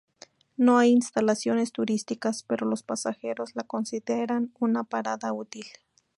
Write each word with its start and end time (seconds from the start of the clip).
No 0.57 0.79
hay 0.79 0.89
instalaciones 0.89 1.71
turísticas, 1.71 2.41
pero 2.41 2.65
los 2.65 2.81
pasajeros 2.81 3.51
la 3.53 3.61
consideran 3.65 4.51
una 4.59 4.83
parada 4.83 5.31
útil. 5.31 5.67